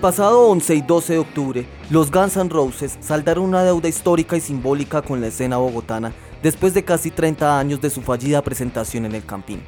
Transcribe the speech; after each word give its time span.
pasado 0.00 0.48
11 0.48 0.74
y 0.76 0.80
12 0.80 1.12
de 1.12 1.18
octubre, 1.18 1.66
los 1.90 2.10
Guns 2.10 2.36
N' 2.36 2.48
Roses 2.48 2.96
saldaron 3.00 3.44
una 3.44 3.62
deuda 3.62 3.88
histórica 3.88 4.36
y 4.36 4.40
simbólica 4.40 5.02
con 5.02 5.20
la 5.20 5.26
escena 5.26 5.58
bogotana 5.58 6.12
después 6.42 6.72
de 6.72 6.84
casi 6.84 7.10
30 7.10 7.58
años 7.58 7.80
de 7.82 7.90
su 7.90 8.00
fallida 8.00 8.42
presentación 8.42 9.04
en 9.04 9.14
el 9.14 9.26
Campín. 9.26 9.62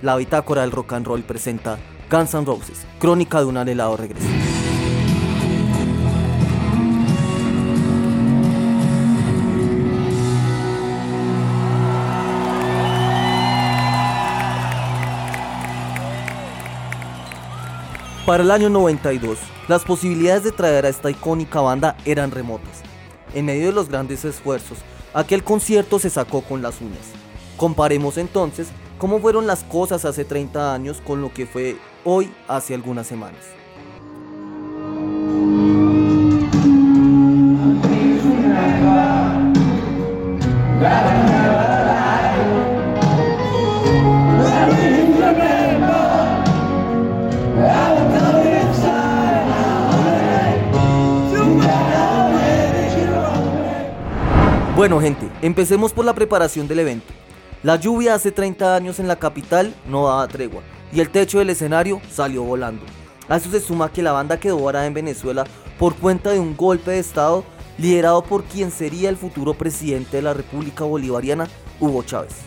La 0.00 0.16
bitácora 0.16 0.62
del 0.62 0.70
rock 0.70 0.94
and 0.94 1.06
roll 1.06 1.22
presenta 1.22 1.78
Guns 2.10 2.34
N' 2.34 2.46
Roses, 2.46 2.86
crónica 2.98 3.40
de 3.40 3.44
un 3.44 3.58
anhelado 3.58 3.96
regreso. 3.96 4.26
Para 18.28 18.42
el 18.42 18.50
año 18.50 18.68
92, 18.68 19.38
las 19.68 19.84
posibilidades 19.84 20.44
de 20.44 20.52
traer 20.52 20.84
a 20.84 20.90
esta 20.90 21.10
icónica 21.10 21.62
banda 21.62 21.96
eran 22.04 22.30
remotas. 22.30 22.82
En 23.32 23.46
medio 23.46 23.68
de 23.68 23.72
los 23.72 23.88
grandes 23.88 24.22
esfuerzos, 24.26 24.76
aquel 25.14 25.42
concierto 25.42 25.98
se 25.98 26.10
sacó 26.10 26.42
con 26.42 26.60
las 26.60 26.82
uñas. 26.82 27.06
Comparemos 27.56 28.18
entonces 28.18 28.68
cómo 28.98 29.18
fueron 29.20 29.46
las 29.46 29.64
cosas 29.64 30.04
hace 30.04 30.26
30 30.26 30.74
años 30.74 31.00
con 31.06 31.22
lo 31.22 31.32
que 31.32 31.46
fue 31.46 31.78
hoy 32.04 32.30
hace 32.48 32.74
algunas 32.74 33.06
semanas. 33.06 33.40
Bueno 54.78 55.00
gente, 55.00 55.28
empecemos 55.42 55.92
por 55.92 56.04
la 56.04 56.14
preparación 56.14 56.68
del 56.68 56.78
evento. 56.78 57.12
La 57.64 57.74
lluvia 57.74 58.14
hace 58.14 58.30
30 58.30 58.76
años 58.76 59.00
en 59.00 59.08
la 59.08 59.16
capital 59.16 59.74
no 59.86 60.06
daba 60.06 60.28
tregua 60.28 60.62
y 60.92 61.00
el 61.00 61.10
techo 61.10 61.40
del 61.40 61.50
escenario 61.50 62.00
salió 62.08 62.44
volando. 62.44 62.84
A 63.28 63.38
eso 63.38 63.50
se 63.50 63.58
suma 63.58 63.90
que 63.90 64.04
la 64.04 64.12
banda 64.12 64.38
quedó 64.38 64.62
varada 64.62 64.86
en 64.86 64.94
Venezuela 64.94 65.42
por 65.80 65.96
cuenta 65.96 66.30
de 66.30 66.38
un 66.38 66.56
golpe 66.56 66.92
de 66.92 67.00
estado 67.00 67.42
liderado 67.76 68.22
por 68.22 68.44
quien 68.44 68.70
sería 68.70 69.08
el 69.08 69.16
futuro 69.16 69.52
presidente 69.52 70.18
de 70.18 70.22
la 70.22 70.32
República 70.32 70.84
Bolivariana, 70.84 71.48
Hugo 71.80 72.04
Chávez. 72.04 72.44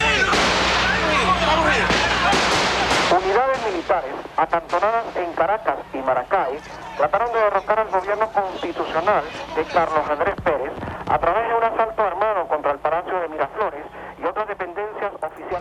Unidades 3.11 3.57
militares 3.69 4.15
acantonadas 4.37 5.03
en 5.17 5.33
Caracas 5.33 5.79
y 5.93 5.97
Maracay 5.97 6.57
trataron 6.95 7.33
de 7.33 7.39
derrocar 7.39 7.79
al 7.79 7.89
gobierno 7.89 8.29
constitucional 8.31 9.23
de 9.53 9.63
Carlos 9.65 10.03
Andrés 10.09 10.35
Pérez 10.45 10.71
a 11.11 11.19
través 11.19 11.45
de 11.49 11.55
un 11.55 11.63
asalto 11.63 12.01
armado 12.01 12.20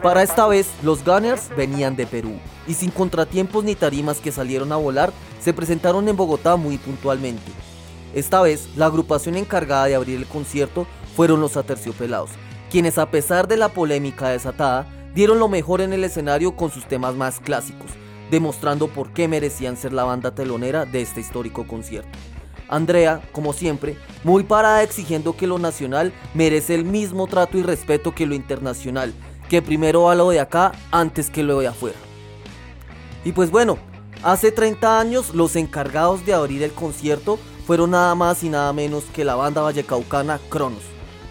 Para 0.02 0.22
esta 0.22 0.46
vez, 0.46 0.66
los 0.82 1.04
Gunners 1.04 1.50
venían 1.54 1.94
de 1.94 2.06
Perú 2.06 2.40
y 2.66 2.72
sin 2.72 2.90
contratiempos 2.90 3.64
ni 3.64 3.74
tarimas 3.74 4.18
que 4.18 4.32
salieron 4.32 4.72
a 4.72 4.76
volar, 4.76 5.12
se 5.42 5.52
presentaron 5.52 6.08
en 6.08 6.16
Bogotá 6.16 6.56
muy 6.56 6.78
puntualmente. 6.78 7.52
Esta 8.14 8.40
vez, 8.40 8.70
la 8.76 8.86
agrupación 8.86 9.36
encargada 9.36 9.84
de 9.86 9.94
abrir 9.94 10.16
el 10.16 10.26
concierto 10.26 10.86
fueron 11.14 11.42
los 11.42 11.58
Aterciopelados, 11.58 12.30
quienes 12.70 12.96
a 12.96 13.10
pesar 13.10 13.46
de 13.46 13.58
la 13.58 13.68
polémica 13.68 14.30
desatada, 14.30 14.88
dieron 15.14 15.38
lo 15.38 15.48
mejor 15.48 15.82
en 15.82 15.92
el 15.92 16.02
escenario 16.02 16.56
con 16.56 16.70
sus 16.70 16.88
temas 16.88 17.14
más 17.14 17.38
clásicos, 17.38 17.90
demostrando 18.30 18.88
por 18.88 19.12
qué 19.12 19.28
merecían 19.28 19.76
ser 19.76 19.92
la 19.92 20.04
banda 20.04 20.34
telonera 20.34 20.86
de 20.86 21.02
este 21.02 21.20
histórico 21.20 21.66
concierto. 21.66 22.18
Andrea, 22.70 23.20
como 23.32 23.52
siempre, 23.52 23.96
muy 24.24 24.44
parada 24.44 24.82
exigiendo 24.82 25.36
que 25.36 25.46
lo 25.46 25.58
nacional 25.58 26.12
merece 26.32 26.74
el 26.74 26.84
mismo 26.84 27.26
trato 27.26 27.58
y 27.58 27.62
respeto 27.62 28.14
que 28.14 28.26
lo 28.26 28.34
internacional, 28.34 29.12
que 29.50 29.60
primero 29.60 30.04
va 30.04 30.14
lo 30.14 30.30
de 30.30 30.38
acá 30.38 30.72
antes 30.92 31.28
que 31.28 31.42
lo 31.42 31.58
de 31.58 31.66
afuera. 31.66 31.98
Y 33.24 33.32
pues 33.32 33.50
bueno, 33.50 33.78
hace 34.22 34.52
30 34.52 35.00
años 35.00 35.34
los 35.34 35.56
encargados 35.56 36.24
de 36.24 36.32
abrir 36.32 36.62
el 36.62 36.70
concierto 36.70 37.38
fueron 37.66 37.90
nada 37.90 38.14
más 38.14 38.44
y 38.44 38.48
nada 38.48 38.72
menos 38.72 39.04
que 39.12 39.24
la 39.24 39.34
banda 39.34 39.60
vallecaucana 39.60 40.38
Cronos. 40.48 40.84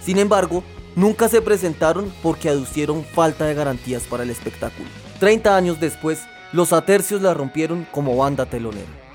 Sin 0.04 0.20
embargo, 0.20 0.64
nunca 0.98 1.30
se 1.30 1.42
presentaron 1.42 2.14
porque 2.22 2.50
aducieron 2.50 3.06
falta 3.06 3.46
de 3.46 3.56
garantías 3.56 4.04
para 4.04 4.24
el 4.24 4.30
espectáculo. 4.30 4.90
30 5.22 5.56
años 5.56 5.80
después, 5.80 6.20
los 6.52 6.74
Atercios 6.74 7.22
la 7.22 7.34
rompieron 7.34 7.88
como 7.90 8.18
banda 8.18 8.46
telonera. 8.46 9.09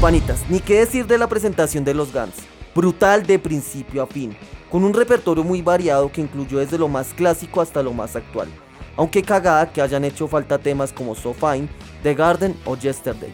Bueno, 0.00 0.16
panitas, 0.16 0.48
ni 0.48 0.60
qué 0.60 0.78
decir 0.78 1.06
de 1.06 1.18
la 1.18 1.28
presentación 1.28 1.84
de 1.84 1.92
los 1.92 2.10
Guns. 2.10 2.32
Brutal 2.74 3.26
de 3.26 3.38
principio 3.38 4.02
a 4.02 4.06
fin, 4.06 4.34
con 4.70 4.82
un 4.82 4.94
repertorio 4.94 5.44
muy 5.44 5.60
variado 5.60 6.10
que 6.10 6.22
incluyó 6.22 6.58
desde 6.58 6.78
lo 6.78 6.88
más 6.88 7.12
clásico 7.12 7.60
hasta 7.60 7.82
lo 7.82 7.92
más 7.92 8.16
actual. 8.16 8.48
Aunque 8.96 9.22
cagada 9.22 9.70
que 9.70 9.82
hayan 9.82 10.06
hecho 10.06 10.26
falta 10.26 10.56
temas 10.56 10.90
como 10.90 11.14
So 11.14 11.34
Fine, 11.34 11.68
The 12.02 12.14
Garden 12.14 12.56
o 12.64 12.78
Yesterday. 12.78 13.30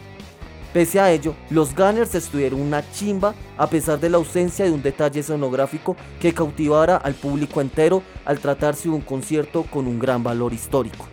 Pese 0.73 0.99
a 0.99 1.13
ello, 1.13 1.37
los 1.51 1.73
Gunners 1.73 2.17
estuvieron 2.17 2.61
una 2.61 2.83
chimba 2.91 3.37
a 3.57 3.69
pesar 3.69 4.01
de 4.01 4.11
la 4.11 4.17
ausencia 4.17 4.65
de 4.65 4.73
un 4.73 4.83
detalle 4.83 5.23
sonográfico 5.23 5.95
que 6.21 6.35
cautivara 6.35 6.97
al 6.97 7.15
público 7.15 7.61
entero 7.61 8.03
al 8.25 8.41
tratarse 8.41 8.89
de 8.89 8.95
un 8.97 9.03
concierto 9.03 9.63
con 9.71 9.87
un 9.87 10.01
gran 10.01 10.25
valor 10.25 10.53
histórico. 10.53 11.07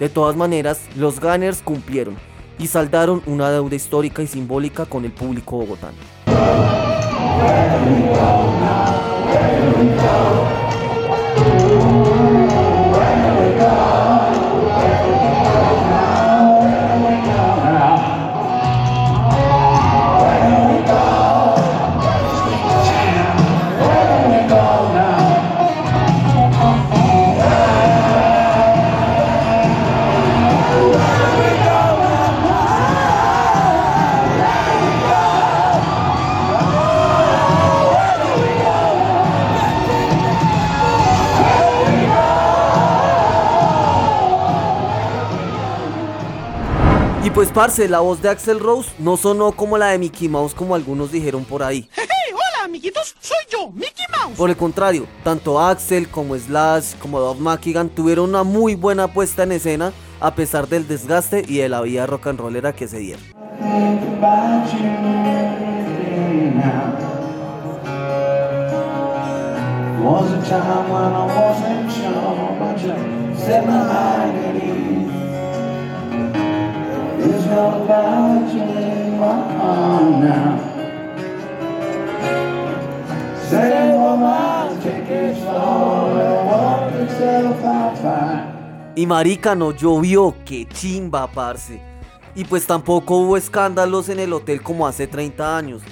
De 0.00 0.08
todas 0.08 0.34
maneras, 0.34 0.80
los 0.96 1.20
Gunners 1.20 1.62
cumplieron 1.62 2.16
y 2.60 2.66
saldaron 2.66 3.22
una 3.26 3.50
deuda 3.50 3.74
histórica 3.74 4.22
y 4.22 4.26
simbólica 4.26 4.84
con 4.84 5.04
el 5.06 5.12
público 5.12 5.56
bogotano. 5.56 5.96
Pues 47.52 47.66
parce, 47.66 47.88
la 47.88 48.00
voz 48.00 48.22
de 48.22 48.28
Axel 48.28 48.60
Rose 48.60 48.90
no 48.98 49.16
sonó 49.16 49.52
como 49.52 49.76
la 49.76 49.88
de 49.88 49.98
Mickey 49.98 50.28
Mouse 50.28 50.54
como 50.54 50.74
algunos 50.74 51.10
dijeron 51.10 51.44
por 51.44 51.62
ahí. 51.62 51.88
Hey, 51.96 52.06
hola 52.32 52.64
amiguitos, 52.64 53.14
soy 53.20 53.38
yo, 53.50 53.70
Mickey 53.72 54.04
Mouse. 54.16 54.36
Por 54.36 54.50
el 54.50 54.56
contrario, 54.56 55.06
tanto 55.24 55.58
Axel 55.58 56.08
como 56.08 56.36
Slash 56.36 56.94
como 57.00 57.18
Doug 57.18 57.40
McKagan 57.40 57.88
tuvieron 57.88 58.28
una 58.28 58.42
muy 58.42 58.74
buena 58.74 59.08
puesta 59.08 59.42
en 59.42 59.52
escena 59.52 59.92
a 60.20 60.34
pesar 60.34 60.68
del 60.68 60.86
desgaste 60.86 61.44
y 61.46 61.58
de 61.58 61.68
la 61.68 61.80
vida 61.80 62.06
rock 62.06 62.28
and 62.28 62.40
rollera 62.40 62.72
que 62.72 62.86
se 62.86 62.98
dieron. 62.98 63.22
Y 88.94 89.06
marica, 89.06 89.54
no 89.54 89.72
llovió, 89.72 90.34
que 90.44 90.68
chimba, 90.68 91.26
parce. 91.26 91.80
Y 92.34 92.44
pues 92.44 92.66
tampoco 92.66 93.16
hubo 93.16 93.36
escándalos 93.36 94.08
en 94.08 94.20
el 94.20 94.32
hotel 94.32 94.62
como 94.62 94.86
hace 94.86 95.06
30 95.06 95.56
años, 95.56 95.82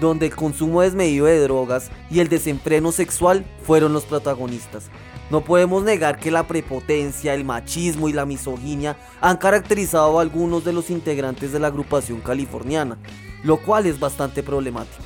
donde 0.00 0.26
el 0.26 0.36
consumo 0.36 0.82
desmedido 0.82 1.26
de 1.26 1.40
drogas 1.40 1.90
y 2.10 2.20
el 2.20 2.28
desenfreno 2.28 2.92
sexual 2.92 3.44
fueron 3.62 3.92
los 3.92 4.04
protagonistas. 4.04 4.90
No 5.30 5.42
podemos 5.42 5.84
negar 5.84 6.18
que 6.18 6.32
la 6.32 6.48
prepotencia, 6.48 7.34
el 7.34 7.44
machismo 7.44 8.08
y 8.08 8.12
la 8.12 8.26
misoginia 8.26 8.96
han 9.20 9.36
caracterizado 9.36 10.18
a 10.18 10.22
algunos 10.22 10.64
de 10.64 10.72
los 10.72 10.90
integrantes 10.90 11.52
de 11.52 11.60
la 11.60 11.68
agrupación 11.68 12.20
californiana, 12.20 12.98
lo 13.44 13.58
cual 13.58 13.86
es 13.86 14.00
bastante 14.00 14.42
problemático. 14.42 15.04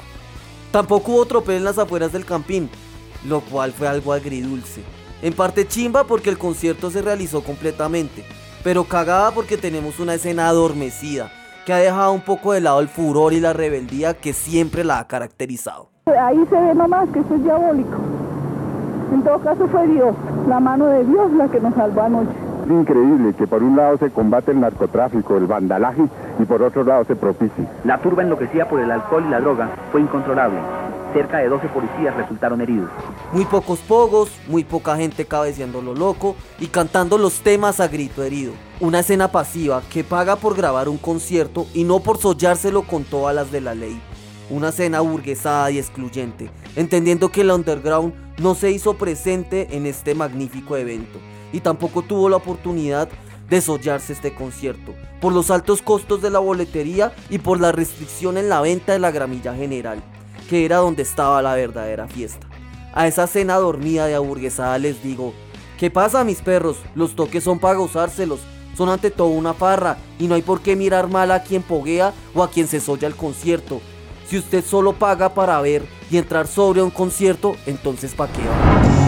Tampoco 0.72 1.12
hubo 1.12 1.26
tropel 1.26 1.56
en 1.56 1.64
las 1.64 1.78
afueras 1.78 2.12
del 2.12 2.24
campín, 2.24 2.70
lo 3.26 3.42
cual 3.42 3.72
fue 3.72 3.86
algo 3.86 4.14
agridulce. 4.14 4.82
En 5.20 5.34
parte 5.34 5.68
chimba 5.68 6.04
porque 6.04 6.30
el 6.30 6.38
concierto 6.38 6.90
se 6.90 7.02
realizó 7.02 7.42
completamente, 7.42 8.24
pero 8.62 8.84
cagada 8.84 9.30
porque 9.30 9.58
tenemos 9.58 10.00
una 10.00 10.14
escena 10.14 10.48
adormecida 10.48 11.30
que 11.66 11.74
ha 11.74 11.78
dejado 11.78 12.12
un 12.12 12.22
poco 12.22 12.52
de 12.52 12.62
lado 12.62 12.80
el 12.80 12.88
furor 12.88 13.34
y 13.34 13.40
la 13.40 13.52
rebeldía 13.52 14.14
que 14.14 14.32
siempre 14.32 14.84
la 14.84 15.00
ha 15.00 15.06
caracterizado. 15.06 15.90
Ahí 16.06 16.42
se 16.48 16.56
ve 16.56 16.74
nomás 16.74 17.08
que 17.10 17.20
esto 17.20 17.34
es 17.34 17.44
diabólico. 17.44 18.13
En 19.12 19.22
todo 19.22 19.38
caso 19.40 19.66
fue 19.68 19.86
Dios, 19.86 20.14
la 20.48 20.60
mano 20.60 20.86
de 20.86 21.04
Dios 21.04 21.32
la 21.32 21.48
que 21.48 21.60
nos 21.60 21.74
salvó 21.74 22.02
anoche. 22.02 22.32
Es 22.64 22.70
increíble 22.70 23.34
que 23.34 23.46
por 23.46 23.62
un 23.62 23.76
lado 23.76 23.98
se 23.98 24.10
combate 24.10 24.52
el 24.52 24.60
narcotráfico, 24.60 25.36
el 25.36 25.46
vandalaje 25.46 26.04
y 26.38 26.44
por 26.44 26.62
otro 26.62 26.82
lado 26.82 27.04
se 27.04 27.14
propicie. 27.14 27.66
La 27.84 27.98
turba 27.98 28.22
enloquecida 28.22 28.66
por 28.66 28.80
el 28.80 28.90
alcohol 28.90 29.24
y 29.26 29.30
la 29.30 29.40
droga 29.40 29.68
fue 29.92 30.00
incontrolable. 30.00 30.58
Cerca 31.12 31.38
de 31.38 31.48
12 31.48 31.68
policías 31.68 32.16
resultaron 32.16 32.60
heridos. 32.60 32.88
Muy 33.32 33.44
pocos 33.44 33.78
pogos, 33.80 34.30
muy 34.48 34.64
poca 34.64 34.96
gente 34.96 35.26
cabeceando 35.26 35.82
lo 35.82 35.94
loco 35.94 36.34
y 36.58 36.68
cantando 36.68 37.18
los 37.18 37.42
temas 37.42 37.80
a 37.80 37.88
grito 37.88 38.22
herido. 38.22 38.52
Una 38.80 39.00
escena 39.00 39.28
pasiva 39.28 39.82
que 39.92 40.02
paga 40.02 40.36
por 40.36 40.56
grabar 40.56 40.88
un 40.88 40.98
concierto 40.98 41.66
y 41.74 41.84
no 41.84 42.00
por 42.00 42.18
sollárselo 42.18 42.82
con 42.82 43.04
todas 43.04 43.34
las 43.34 43.52
de 43.52 43.60
la 43.60 43.74
ley. 43.74 44.00
Una 44.50 44.68
escena 44.68 45.00
burguesada 45.00 45.70
y 45.70 45.78
excluyente, 45.78 46.50
entendiendo 46.76 47.30
que 47.30 47.40
el 47.40 47.50
underground 47.50 48.12
no 48.38 48.54
se 48.54 48.70
hizo 48.70 48.94
presente 48.94 49.68
en 49.70 49.86
este 49.86 50.14
magnífico 50.14 50.76
evento 50.76 51.18
y 51.52 51.60
tampoco 51.60 52.02
tuvo 52.02 52.28
la 52.28 52.36
oportunidad 52.36 53.08
de 53.48 53.60
sollarse 53.60 54.12
este 54.12 54.34
concierto, 54.34 54.94
por 55.20 55.32
los 55.32 55.50
altos 55.50 55.82
costos 55.82 56.20
de 56.20 56.30
la 56.30 56.38
boletería 56.38 57.12
y 57.30 57.38
por 57.38 57.60
la 57.60 57.72
restricción 57.72 58.36
en 58.36 58.48
la 58.48 58.60
venta 58.60 58.92
de 58.92 58.98
la 58.98 59.10
gramilla 59.10 59.54
general, 59.54 60.02
que 60.48 60.64
era 60.64 60.78
donde 60.78 61.02
estaba 61.02 61.40
la 61.42 61.54
verdadera 61.54 62.08
fiesta. 62.08 62.46
A 62.92 63.06
esa 63.06 63.26
cena 63.26 63.56
dormida 63.56 64.06
de 64.06 64.14
aburguesada 64.14 64.78
les 64.78 65.02
digo, 65.02 65.32
¿qué 65.78 65.90
pasa 65.90 66.24
mis 66.24 66.40
perros? 66.40 66.76
Los 66.94 67.16
toques 67.16 67.44
son 67.44 67.58
para 67.58 67.78
gozárselos, 67.78 68.40
son 68.76 68.88
ante 68.88 69.10
todo 69.10 69.28
una 69.28 69.54
farra 69.54 69.98
y 70.18 70.26
no 70.26 70.34
hay 70.34 70.42
por 70.42 70.60
qué 70.60 70.76
mirar 70.76 71.08
mal 71.08 71.30
a 71.30 71.42
quien 71.42 71.62
poguea 71.62 72.12
o 72.34 72.42
a 72.42 72.50
quien 72.50 72.66
se 72.66 72.80
solla 72.80 73.06
el 73.06 73.14
concierto. 73.14 73.80
Si 74.26 74.38
usted 74.38 74.64
solo 74.64 74.94
paga 74.94 75.34
para 75.34 75.60
ver 75.60 75.82
y 76.10 76.16
entrar 76.16 76.46
sobre 76.46 76.82
un 76.82 76.90
concierto, 76.90 77.56
entonces 77.66 78.14
¿para 78.14 78.32
qué 78.32 78.40
va? 78.40 79.03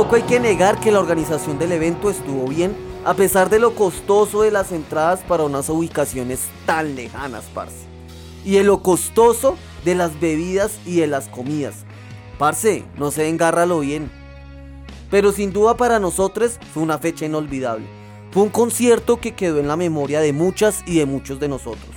Tampoco 0.00 0.16
hay 0.16 0.22
que 0.22 0.40
negar 0.40 0.80
que 0.80 0.90
la 0.90 0.98
organización 0.98 1.58
del 1.58 1.72
evento 1.72 2.08
estuvo 2.08 2.48
bien, 2.48 2.74
a 3.04 3.12
pesar 3.12 3.50
de 3.50 3.58
lo 3.58 3.74
costoso 3.74 4.40
de 4.40 4.50
las 4.50 4.72
entradas 4.72 5.20
para 5.20 5.44
unas 5.44 5.68
ubicaciones 5.68 6.48
tan 6.64 6.96
lejanas, 6.96 7.44
parce. 7.52 7.84
Y 8.42 8.52
de 8.52 8.64
lo 8.64 8.82
costoso 8.82 9.58
de 9.84 9.94
las 9.94 10.18
bebidas 10.18 10.78
y 10.86 11.00
de 11.00 11.06
las 11.06 11.28
comidas. 11.28 11.84
Parce, 12.38 12.82
no 12.96 13.10
se 13.10 13.28
engárralo 13.28 13.80
bien. 13.80 14.10
Pero 15.10 15.32
sin 15.32 15.52
duda 15.52 15.76
para 15.76 16.00
nosotros 16.00 16.58
fue 16.72 16.82
una 16.82 16.96
fecha 16.96 17.26
inolvidable. 17.26 17.84
Fue 18.30 18.42
un 18.42 18.48
concierto 18.48 19.20
que 19.20 19.34
quedó 19.34 19.58
en 19.58 19.68
la 19.68 19.76
memoria 19.76 20.22
de 20.22 20.32
muchas 20.32 20.82
y 20.86 20.96
de 20.98 21.04
muchos 21.04 21.40
de 21.40 21.48
nosotros. 21.48 21.90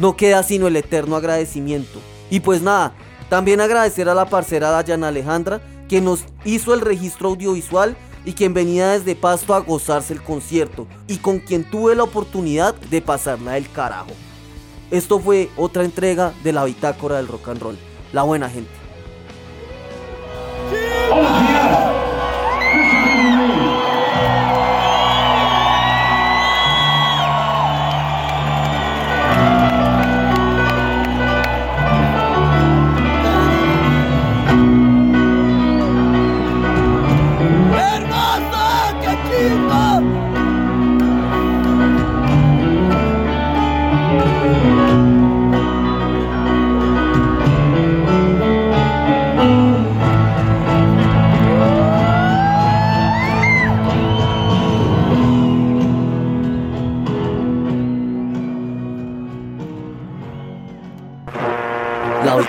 No 0.00 0.16
queda 0.16 0.42
sino 0.42 0.66
el 0.66 0.74
eterno 0.74 1.14
agradecimiento. 1.14 2.00
Y 2.30 2.40
pues 2.40 2.62
nada, 2.62 2.94
también 3.28 3.60
agradecer 3.60 4.08
a 4.08 4.14
la 4.14 4.28
parcera 4.28 4.70
Dayana 4.70 5.06
Alejandra, 5.06 5.60
quien 5.88 6.04
nos 6.04 6.24
hizo 6.44 6.74
el 6.74 6.80
registro 6.80 7.30
audiovisual 7.30 7.96
y 8.24 8.32
quien 8.34 8.52
venía 8.54 8.90
desde 8.90 9.16
Pasto 9.16 9.54
a 9.54 9.60
gozarse 9.60 10.12
el 10.12 10.22
concierto 10.22 10.86
y 11.06 11.16
con 11.16 11.38
quien 11.38 11.64
tuve 11.64 11.94
la 11.94 12.02
oportunidad 12.02 12.74
de 12.74 13.00
pasarla 13.00 13.52
del 13.52 13.70
carajo. 13.70 14.10
Esto 14.90 15.18
fue 15.18 15.50
otra 15.56 15.84
entrega 15.84 16.32
de 16.44 16.52
la 16.52 16.64
bitácora 16.64 17.16
del 17.16 17.28
rock 17.28 17.48
and 17.48 17.60
roll. 17.60 17.78
La 18.12 18.22
buena 18.22 18.48
gente. 18.48 18.77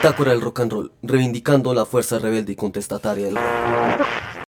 Bitácora 0.09 0.33
rock 0.41 0.61
and 0.61 0.71
roll, 0.71 0.91
reivindicando 1.03 1.71
la 1.73 1.85
fuerza 1.85 2.17
rebelde 2.17 2.53
y 2.53 2.55
contestataria 2.55 3.25
del 3.25 3.35
rock. 3.35 4.28